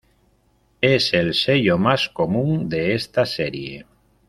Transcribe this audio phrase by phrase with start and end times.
[0.81, 3.85] Es el sello más común de esta serie.